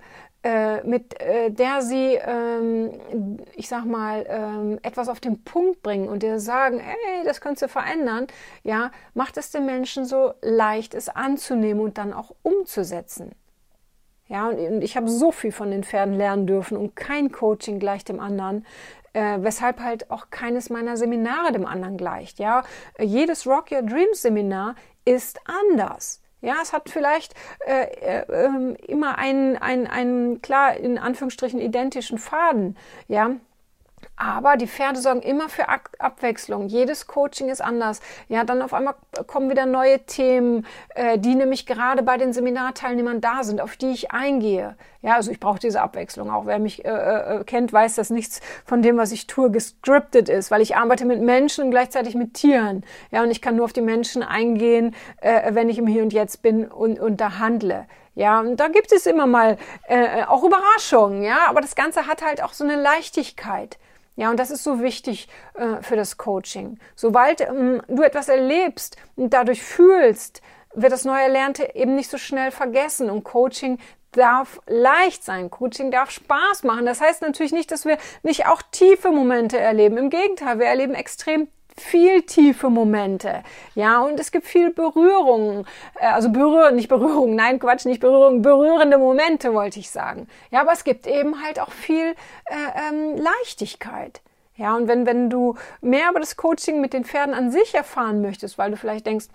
mit 0.84 1.20
äh, 1.20 1.50
der 1.50 1.82
sie, 1.82 2.14
ähm, 2.14 2.90
ich 3.54 3.68
sag 3.68 3.84
mal, 3.84 4.26
ähm, 4.28 4.78
etwas 4.82 5.08
auf 5.08 5.20
den 5.20 5.44
Punkt 5.44 5.82
bringen 5.82 6.08
und 6.08 6.22
dir 6.22 6.40
sagen, 6.40 6.80
ey, 6.80 7.24
das 7.24 7.40
könntest 7.40 7.62
du 7.62 7.68
verändern, 7.68 8.26
ja, 8.64 8.90
macht 9.14 9.36
es 9.36 9.50
den 9.50 9.66
Menschen 9.66 10.04
so 10.04 10.34
leicht, 10.42 10.94
es 10.94 11.08
anzunehmen 11.08 11.82
und 11.82 11.96
dann 11.96 12.12
auch 12.12 12.34
umzusetzen. 12.42 13.32
Ja, 14.28 14.48
und 14.48 14.82
ich 14.82 14.96
habe 14.96 15.08
so 15.08 15.30
viel 15.30 15.52
von 15.52 15.70
den 15.70 15.84
Pferden 15.84 16.14
lernen 16.14 16.46
dürfen 16.46 16.76
und 16.76 16.96
kein 16.96 17.30
Coaching 17.30 17.78
gleich 17.78 18.04
dem 18.04 18.18
anderen, 18.18 18.64
äh, 19.12 19.38
weshalb 19.40 19.80
halt 19.80 20.10
auch 20.10 20.30
keines 20.30 20.70
meiner 20.70 20.96
Seminare 20.96 21.52
dem 21.52 21.66
anderen 21.66 21.96
gleicht. 21.96 22.38
Ja, 22.38 22.64
jedes 22.98 23.46
Rock 23.46 23.70
Your 23.70 23.82
Dreams 23.82 24.22
Seminar 24.22 24.74
ist 25.04 25.38
anders. 25.70 26.22
Ja, 26.42 26.56
es 26.60 26.72
hat 26.72 26.90
vielleicht 26.90 27.34
äh, 27.66 27.84
äh, 27.84 28.46
ähm, 28.46 28.76
immer 28.86 29.16
einen, 29.16 29.56
einen, 29.56 29.86
einen 29.86 30.42
klar 30.42 30.76
in 30.76 30.98
Anführungsstrichen 30.98 31.60
identischen 31.60 32.18
Faden. 32.18 32.76
Ja, 33.06 33.36
aber 34.22 34.56
die 34.56 34.68
Pferde 34.68 35.00
sorgen 35.00 35.20
immer 35.20 35.48
für 35.48 35.66
Abwechslung. 35.98 36.68
Jedes 36.68 37.08
Coaching 37.08 37.48
ist 37.48 37.60
anders. 37.60 38.00
Ja, 38.28 38.44
dann 38.44 38.62
auf 38.62 38.72
einmal 38.72 38.94
kommen 39.26 39.50
wieder 39.50 39.66
neue 39.66 39.98
Themen, 40.06 40.64
äh, 40.94 41.18
die 41.18 41.34
nämlich 41.34 41.66
gerade 41.66 42.04
bei 42.04 42.18
den 42.18 42.32
Seminarteilnehmern 42.32 43.20
da 43.20 43.42
sind, 43.42 43.60
auf 43.60 43.76
die 43.76 43.90
ich 43.90 44.12
eingehe. 44.12 44.76
Ja, 45.00 45.16
also 45.16 45.32
ich 45.32 45.40
brauche 45.40 45.58
diese 45.58 45.80
Abwechslung. 45.80 46.30
Auch 46.30 46.46
wer 46.46 46.60
mich 46.60 46.84
äh, 46.84 46.88
äh, 46.88 47.44
kennt, 47.44 47.72
weiß, 47.72 47.96
dass 47.96 48.10
nichts 48.10 48.40
von 48.64 48.80
dem, 48.80 48.96
was 48.96 49.10
ich 49.10 49.26
tue, 49.26 49.50
gescriptet 49.50 50.28
ist, 50.28 50.52
weil 50.52 50.60
ich 50.60 50.76
arbeite 50.76 51.04
mit 51.04 51.20
Menschen 51.20 51.64
und 51.64 51.70
gleichzeitig 51.72 52.14
mit 52.14 52.34
Tieren. 52.34 52.84
Ja, 53.10 53.24
und 53.24 53.30
ich 53.32 53.42
kann 53.42 53.56
nur 53.56 53.64
auf 53.64 53.72
die 53.72 53.80
Menschen 53.80 54.22
eingehen, 54.22 54.94
äh, 55.20 55.52
wenn 55.52 55.68
ich 55.68 55.78
im 55.78 55.88
Hier 55.88 56.04
und 56.04 56.12
Jetzt 56.12 56.42
bin 56.42 56.66
und, 56.66 57.00
und 57.00 57.20
da 57.20 57.40
handle. 57.40 57.86
Ja, 58.14 58.40
und 58.40 58.60
da 58.60 58.68
gibt 58.68 58.92
es 58.92 59.06
immer 59.06 59.26
mal 59.26 59.56
äh, 59.88 60.22
auch 60.24 60.44
Überraschungen, 60.44 61.24
ja, 61.24 61.46
aber 61.48 61.60
das 61.60 61.74
Ganze 61.74 62.06
hat 62.06 62.22
halt 62.22 62.42
auch 62.42 62.52
so 62.52 62.62
eine 62.62 62.76
Leichtigkeit. 62.76 63.78
Ja, 64.16 64.30
und 64.30 64.38
das 64.38 64.50
ist 64.50 64.62
so 64.62 64.82
wichtig 64.82 65.28
äh, 65.54 65.82
für 65.82 65.96
das 65.96 66.18
Coaching. 66.18 66.78
Sobald 66.94 67.40
ähm, 67.40 67.82
du 67.88 68.02
etwas 68.02 68.28
erlebst 68.28 68.96
und 69.16 69.32
dadurch 69.32 69.62
fühlst, 69.62 70.42
wird 70.74 70.92
das 70.92 71.04
neu 71.04 71.18
Erlernte 71.20 71.74
eben 71.74 71.94
nicht 71.94 72.10
so 72.10 72.18
schnell 72.18 72.50
vergessen. 72.50 73.10
Und 73.10 73.24
Coaching 73.24 73.78
darf 74.12 74.60
leicht 74.66 75.24
sein. 75.24 75.50
Coaching 75.50 75.90
darf 75.90 76.10
Spaß 76.10 76.64
machen. 76.64 76.86
Das 76.86 77.00
heißt 77.00 77.22
natürlich 77.22 77.52
nicht, 77.52 77.70
dass 77.70 77.84
wir 77.84 77.98
nicht 78.22 78.46
auch 78.46 78.62
tiefe 78.70 79.10
Momente 79.10 79.58
erleben. 79.58 79.96
Im 79.96 80.10
Gegenteil, 80.10 80.58
wir 80.58 80.66
erleben 80.66 80.94
extrem 80.94 81.48
viel 81.78 82.22
tiefe 82.22 82.70
Momente. 82.70 83.42
Ja, 83.74 84.00
und 84.00 84.18
es 84.20 84.30
gibt 84.30 84.46
viel 84.46 84.72
Berührung, 84.72 85.66
äh, 85.98 86.06
also 86.06 86.30
Berührung, 86.30 86.74
nicht 86.74 86.88
Berührung, 86.88 87.34
nein, 87.36 87.58
Quatsch, 87.58 87.84
nicht 87.84 88.00
Berührung, 88.00 88.42
berührende 88.42 88.98
Momente 88.98 89.52
wollte 89.54 89.80
ich 89.80 89.90
sagen. 89.90 90.28
Ja, 90.50 90.60
aber 90.60 90.72
es 90.72 90.84
gibt 90.84 91.06
eben 91.06 91.42
halt 91.42 91.60
auch 91.60 91.70
viel 91.70 92.14
äh, 92.46 92.54
ähm, 92.90 93.16
Leichtigkeit. 93.16 94.20
Ja, 94.56 94.76
und 94.76 94.86
wenn, 94.86 95.06
wenn 95.06 95.30
du 95.30 95.56
mehr 95.80 96.10
über 96.10 96.20
das 96.20 96.36
Coaching 96.36 96.80
mit 96.80 96.92
den 96.92 97.04
Pferden 97.04 97.34
an 97.34 97.50
sich 97.50 97.74
erfahren 97.74 98.20
möchtest, 98.20 98.58
weil 98.58 98.70
du 98.70 98.76
vielleicht 98.76 99.06
denkst, 99.06 99.26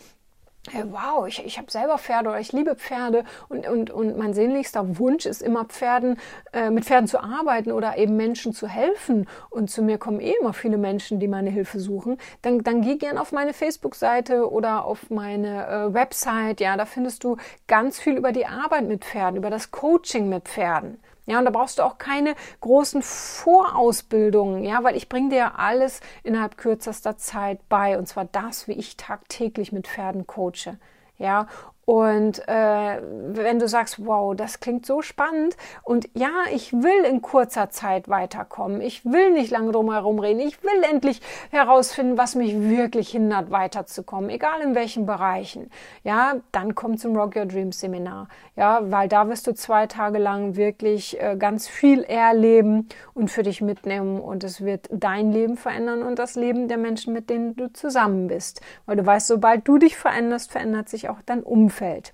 wow, 0.90 1.28
ich, 1.28 1.46
ich 1.46 1.58
habe 1.58 1.72
selber 1.72 1.98
Pferde 1.98 2.30
oder 2.30 2.40
ich 2.40 2.52
liebe 2.52 2.76
Pferde 2.76 3.24
und, 3.50 3.68
und, 3.68 3.90
und 3.90 4.18
mein 4.18 4.34
sehnlichster 4.34 4.98
Wunsch 4.98 5.26
ist 5.26 5.42
immer 5.42 5.66
Pferden, 5.66 6.20
äh, 6.54 6.70
mit 6.70 6.86
Pferden 6.86 7.08
zu 7.08 7.20
arbeiten 7.20 7.72
oder 7.72 7.98
eben 7.98 8.16
Menschen 8.18 8.54
zu 8.54 8.68
helfen. 8.68 9.28
Und 9.50 9.70
zu 9.70 9.82
mir 9.82 9.98
kommen 9.98 10.20
eh 10.20 10.34
immer 10.40 10.54
viele 10.54 10.78
Menschen, 10.78 11.20
die 11.20 11.28
meine 11.28 11.50
Hilfe 11.50 11.80
suchen. 11.80 12.18
Dann, 12.42 12.64
dann 12.64 12.82
geh 12.82 12.96
gern 12.96 13.18
auf 13.18 13.32
meine 13.32 13.54
Facebook-Seite 13.54 14.52
oder 14.52 14.86
auf 14.86 15.10
meine 15.10 15.68
äh, 15.68 15.94
Website. 15.94 16.60
Ja, 16.62 16.78
da 16.78 16.86
findest 16.86 17.24
du 17.24 17.38
ganz 17.68 18.00
viel 18.00 18.18
über 18.18 18.32
die 18.32 18.46
Arbeit 18.46 18.86
mit 18.88 19.06
Pferden, 19.06 19.38
über 19.38 19.50
das 19.50 19.72
Coaching 19.72 20.30
mit 20.30 20.48
Pferden. 20.48 21.00
Ja, 21.28 21.40
und 21.40 21.46
da 21.46 21.52
brauchst 21.52 21.78
du 21.80 21.84
auch 21.84 21.98
keine 21.98 22.36
großen 22.62 23.02
Vorausbildungen, 23.04 24.64
ja, 24.64 24.84
weil 24.84 24.96
ich 24.96 25.10
bringe 25.10 25.30
dir 25.30 25.60
alles 25.60 26.00
innerhalb 26.24 26.58
kürzester 26.58 27.18
Zeit 27.18 27.60
bei 27.70 27.98
und 27.98 28.08
zwar 28.08 28.26
das, 28.26 28.68
wie 28.68 28.74
ich 28.74 28.96
tagtäglich 28.98 29.72
mit 29.74 29.88
Pferden 29.88 30.26
coache. 30.26 30.80
Ja, 31.18 31.48
und 31.90 32.46
äh, 32.50 33.02
wenn 33.02 33.60
du 33.60 33.70
sagst, 33.70 34.06
wow, 34.06 34.36
das 34.36 34.60
klingt 34.60 34.86
so 34.86 35.02
spannend. 35.02 35.56
Und 35.84 36.10
ja, 36.16 36.32
ich 36.54 36.74
will 36.74 37.06
in 37.10 37.22
kurzer 37.22 37.70
Zeit 37.70 38.10
weiterkommen, 38.10 38.82
ich 38.82 39.06
will 39.06 39.32
nicht 39.32 39.52
lange 39.52 39.72
drum 39.72 39.90
herum 39.90 40.20
reden, 40.20 40.42
ich 40.42 40.62
will 40.64 40.84
endlich 40.92 41.22
herausfinden, 41.50 42.18
was 42.18 42.36
mich 42.36 42.60
wirklich 42.60 43.12
hindert, 43.12 43.52
weiterzukommen, 43.52 44.30
egal 44.30 44.60
in 44.62 44.76
welchen 44.76 45.06
Bereichen, 45.06 45.72
ja, 46.04 46.34
dann 46.52 46.76
komm 46.76 46.98
zum 46.98 47.16
Rock 47.16 47.38
Your 47.38 47.46
Dreams 47.46 47.80
Seminar, 47.80 48.28
ja, 48.58 48.82
weil 48.92 49.08
da 49.08 49.30
wirst 49.30 49.48
du 49.48 49.54
zwei 49.54 49.88
Tage 49.88 50.18
lang 50.18 50.58
wirklich 50.58 51.18
äh, 51.22 51.38
ganz 51.38 51.70
viel 51.70 52.04
erleben 52.04 52.90
und 53.14 53.32
für 53.32 53.44
dich 53.44 53.62
mitnehmen. 53.62 54.20
Und 54.20 54.44
es 54.44 54.60
wird 54.60 54.90
dein 54.92 55.32
Leben 55.32 55.56
verändern 55.56 56.04
und 56.04 56.20
das 56.20 56.36
Leben 56.36 56.68
der 56.68 56.78
Menschen, 56.78 57.14
mit 57.14 57.30
denen 57.30 57.56
du 57.56 57.72
zusammen 57.72 58.28
bist, 58.28 58.60
weil 58.86 58.98
du 58.98 59.06
weißt, 59.06 59.28
sobald 59.28 59.66
du 59.66 59.78
dich 59.78 59.96
veränderst, 59.96 60.52
verändert 60.52 60.90
sich 60.90 61.08
auch 61.08 61.22
dein 61.26 61.44
Umfeld. 61.44 61.77
Umfeld. 61.78 62.12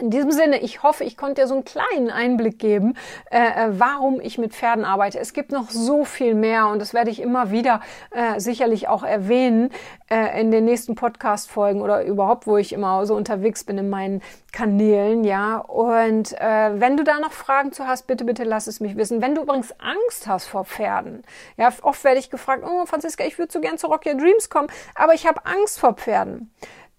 In 0.00 0.08
diesem 0.08 0.32
Sinne, 0.32 0.58
ich 0.60 0.82
hoffe, 0.82 1.04
ich 1.04 1.18
konnte 1.18 1.42
dir 1.42 1.46
so 1.46 1.52
einen 1.52 1.66
kleinen 1.66 2.08
Einblick 2.10 2.58
geben, 2.58 2.94
äh, 3.30 3.38
äh, 3.38 3.78
warum 3.78 4.22
ich 4.22 4.38
mit 4.38 4.54
Pferden 4.54 4.86
arbeite. 4.86 5.18
Es 5.18 5.34
gibt 5.34 5.52
noch 5.52 5.68
so 5.68 6.06
viel 6.06 6.34
mehr 6.34 6.68
und 6.68 6.78
das 6.78 6.94
werde 6.94 7.10
ich 7.10 7.20
immer 7.20 7.50
wieder 7.50 7.82
äh, 8.10 8.40
sicherlich 8.40 8.88
auch 8.88 9.02
erwähnen 9.02 9.68
äh, 10.10 10.40
in 10.40 10.50
den 10.50 10.64
nächsten 10.64 10.94
Podcast-Folgen 10.94 11.82
oder 11.82 12.04
überhaupt, 12.04 12.46
wo 12.46 12.56
ich 12.56 12.72
immer 12.72 13.04
so 13.04 13.14
unterwegs 13.14 13.64
bin 13.64 13.76
in 13.76 13.90
meinen 13.90 14.22
Kanälen, 14.50 15.24
ja. 15.24 15.58
Und 15.58 16.32
äh, 16.40 16.80
wenn 16.80 16.96
du 16.96 17.04
da 17.04 17.20
noch 17.20 17.32
Fragen 17.32 17.72
zu 17.72 17.86
hast, 17.86 18.06
bitte, 18.06 18.24
bitte 18.24 18.44
lass 18.44 18.68
es 18.68 18.80
mich 18.80 18.96
wissen. 18.96 19.20
Wenn 19.20 19.34
du 19.34 19.42
übrigens 19.42 19.74
Angst 19.78 20.26
hast 20.26 20.46
vor 20.46 20.64
Pferden, 20.64 21.22
ja, 21.58 21.70
oft 21.82 22.02
werde 22.02 22.18
ich 22.18 22.30
gefragt, 22.30 22.64
oh 22.66 22.86
Franziska, 22.86 23.24
ich 23.24 23.38
würde 23.38 23.52
so 23.52 23.60
gern 23.60 23.76
zu 23.76 23.88
Rock 23.88 24.06
Your 24.06 24.14
Dreams 24.14 24.48
kommen, 24.48 24.68
aber 24.94 25.12
ich 25.12 25.26
habe 25.26 25.44
Angst 25.44 25.78
vor 25.78 25.92
Pferden 25.92 26.50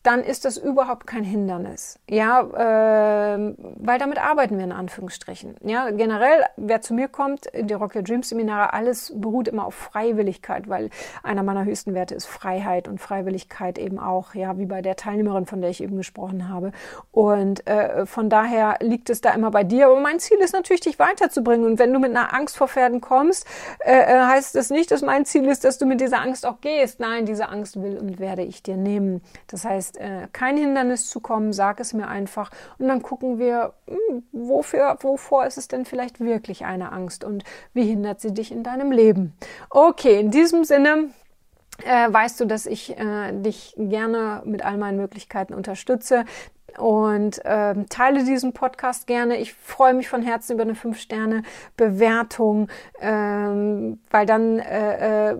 dann 0.04 0.22
ist 0.22 0.44
das 0.44 0.58
überhaupt 0.58 1.08
kein 1.08 1.24
Hindernis. 1.24 1.98
Ja, 2.10 2.42
äh, 2.42 3.56
weil 3.78 4.00
damit 4.00 4.24
arbeiten 4.24 4.58
wir 4.58 4.66
in 4.66 4.74
Anführungsstrichen. 4.74 5.56
Ja, 5.64 5.90
generell, 5.92 6.44
wer 6.58 6.82
zu 6.82 6.94
mir 6.94 7.08
kommt, 7.08 7.46
in 7.48 7.68
die 7.68 7.74
Rock 7.74 7.96
Your 7.96 8.04
Dreams 8.04 8.30
Seminare, 8.30 8.74
alles 8.74 9.14
beruht 9.16 9.48
immer 9.48 9.66
auf 9.66 9.76
Freiwilligkeit, 9.76 10.68
weil 10.68 10.90
einer 11.24 11.42
meiner 11.42 11.64
höchsten 11.64 11.94
Werte 11.94 12.16
ist 12.16 12.26
Freiheit 12.26 12.90
und 12.90 13.00
Freiwilligkeit 13.00 13.78
eben 13.78 13.98
auch, 13.98 14.36
ja, 14.36 14.58
wie 14.58 14.66
bei 14.66 14.82
der 14.82 14.98
Teilnehmerin, 14.98 15.46
von 15.46 15.62
der 15.62 15.70
ich 15.70 15.82
eben 15.82 15.96
gesprochen 15.96 16.50
habe. 16.50 16.74
Und 17.12 17.66
äh, 17.66 18.06
von 18.06 18.30
daher 18.30 18.78
liegt 18.82 19.10
es 19.10 19.22
da 19.22 19.32
immer 19.32 19.52
bei 19.52 19.64
dir. 19.64 19.88
Aber 19.88 20.02
mein 20.02 20.20
Ziel 20.20 20.38
ist 20.40 20.54
natürlich, 20.54 20.82
dich 20.82 21.00
weiterzubringen. 21.00 21.66
Und 21.66 21.80
wenn 21.80 21.94
du 21.94 22.00
mit 22.00 22.12
einer 22.12 22.34
Angst 22.34 22.58
vor 22.58 22.68
Pferden 22.68 23.00
kommst, 23.00 23.48
äh, 23.80 23.94
äh 23.94 24.24
heißt 24.26 24.56
das 24.56 24.70
nicht, 24.70 24.92
dass 24.92 25.02
mein 25.02 25.26
Ziel 25.26 25.46
ist, 25.46 25.64
dass 25.64 25.78
du 25.78 25.86
mit 25.86 26.02
dieser 26.02 26.22
Angst 26.22 26.46
auch 26.46 26.60
gehst. 26.60 27.00
Nein, 27.00 27.26
diese 27.26 27.48
Angst 27.48 27.82
will 27.82 27.98
und 27.98 28.20
werde 28.20 28.42
ich 28.42 28.64
dir 28.64 28.76
nehmen. 28.76 29.22
Das 29.48 29.64
heißt, 29.64 29.93
äh, 29.98 30.28
kein 30.32 30.58
Hindernis 30.58 31.10
zu 31.10 31.20
kommen, 31.20 31.54
sag 31.54 31.80
es 31.80 31.94
mir 31.94 32.08
einfach. 32.08 32.52
Und 32.78 32.88
dann 32.88 33.02
gucken 33.02 33.40
wir, 33.40 33.74
hm, 33.88 34.24
wofür, 34.32 34.98
wovor 35.02 35.46
ist 35.46 35.58
es 35.58 35.68
denn 35.68 35.86
vielleicht 35.86 36.20
wirklich 36.20 36.66
eine 36.66 36.92
Angst 36.92 37.24
und 37.24 37.44
wie 37.74 37.86
hindert 37.86 38.22
sie 38.22 38.34
dich 38.34 38.52
in 38.52 38.64
deinem 38.64 38.92
Leben? 38.92 39.34
Okay, 39.70 40.20
in 40.20 40.32
diesem 40.32 40.64
Sinne, 40.64 41.10
äh, 41.84 42.12
weißt 42.12 42.40
du, 42.40 42.46
dass 42.46 42.66
ich 42.66 42.98
äh, 42.98 43.32
dich 43.34 43.74
gerne 43.78 44.42
mit 44.46 44.64
all 44.64 44.78
meinen 44.78 44.98
Möglichkeiten 44.98 45.54
unterstütze 45.54 46.26
und 46.78 47.42
ähm, 47.46 47.88
teile 47.90 48.24
diesen 48.24 48.54
Podcast 48.54 49.08
gerne. 49.08 49.38
Ich 49.38 49.54
freue 49.54 49.94
mich 49.94 50.10
von 50.10 50.22
Herzen 50.24 50.54
über 50.54 50.64
eine 50.64 50.74
5-Sterne-Bewertung, 50.74 52.68
ähm, 53.00 54.00
weil 54.10 54.26
dann, 54.26 54.60
äh, 54.60 55.32
äh, 55.32 55.38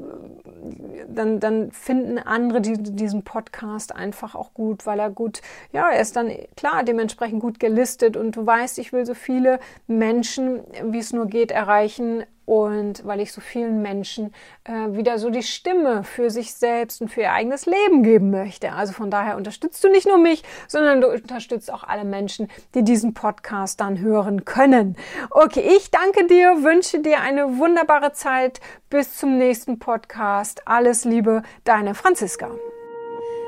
dann, 1.08 1.40
dann 1.40 1.72
finden 1.72 2.18
andere 2.18 2.62
die, 2.62 2.74
diesen 2.78 3.24
Podcast 3.24 3.96
einfach 3.96 4.36
auch 4.36 4.54
gut, 4.54 4.86
weil 4.86 5.00
er 5.00 5.10
gut, 5.10 5.42
ja, 5.72 5.90
er 5.90 6.02
ist 6.02 6.16
dann 6.16 6.32
klar 6.56 6.84
dementsprechend 6.84 7.42
gut 7.42 7.60
gelistet 7.60 8.18
und 8.18 8.36
du 8.36 8.46
weißt, 8.46 8.80
ich 8.80 8.94
will 8.94 9.06
so 9.06 9.14
viele 9.14 9.60
Menschen, 9.88 10.62
wie 10.84 11.00
es 11.00 11.14
nur 11.14 11.28
geht, 11.28 11.52
erreichen, 11.52 12.24
und 12.46 13.06
weil 13.06 13.20
ich 13.20 13.32
so 13.32 13.42
vielen 13.42 13.82
Menschen 13.82 14.34
äh, 14.64 14.72
wieder 14.96 15.20
so 15.20 15.30
die 15.30 15.44
Stimme 15.44 16.04
für 16.04 16.30
sich 16.30 16.54
selbst 16.54 17.02
und 17.02 17.10
für 17.10 17.22
ihr 17.22 17.32
eigenes 17.32 17.66
Leben 17.66 18.04
geben 18.04 18.32
möchte. 18.32 18.74
Also 18.74 18.94
von 18.94 19.10
daher 19.10 19.38
unterstützt 19.38 19.84
du 19.84 19.90
nicht 19.90 20.08
nur 20.08 20.18
mich, 20.18 20.44
sondern 20.68 21.02
du 21.02 21.08
unterstützt 21.08 21.72
auch 21.72 21.84
alle 21.84 22.06
Menschen, 22.06 22.50
die 22.76 22.84
diesen 22.84 23.14
Podcast 23.14 23.80
dann 23.80 24.00
hören 24.00 24.46
können. 24.46 24.98
Okay, 25.30 25.64
ich 25.78 25.92
danke 25.92 26.28
dir, 26.28 26.64
wünsche 26.64 27.00
dir 27.00 27.22
eine 27.22 27.58
wunderbare 27.58 28.14
Zeit. 28.14 28.60
Bis 28.90 29.18
zum 29.18 29.38
nächsten 29.38 29.80
Podcast. 29.80 30.68
Alles 30.68 31.06
Liebe, 31.06 31.44
deine 31.64 31.96
Franziska. 31.96 32.52